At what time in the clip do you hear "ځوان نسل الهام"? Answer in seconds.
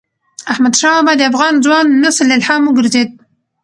1.65-2.61